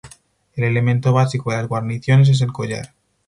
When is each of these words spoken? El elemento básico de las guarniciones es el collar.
El 0.55 0.63
elemento 0.63 1.13
básico 1.13 1.51
de 1.51 1.57
las 1.57 1.67
guarniciones 1.67 2.27
es 2.29 2.41
el 2.41 2.51
collar. 2.51 2.95